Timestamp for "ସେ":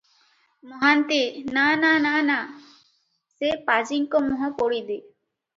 3.37-3.53